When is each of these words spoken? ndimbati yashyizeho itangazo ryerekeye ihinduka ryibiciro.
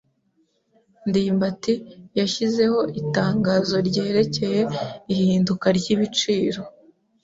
ndimbati 1.07 1.73
yashyizeho 2.19 2.79
itangazo 3.01 3.75
ryerekeye 3.87 4.61
ihinduka 5.13 5.65
ryibiciro. 5.77 6.59